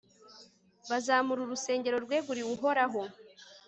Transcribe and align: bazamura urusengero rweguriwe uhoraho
bazamura 0.89 1.39
urusengero 1.43 1.95
rweguriwe 2.05 2.49
uhoraho 2.57 3.01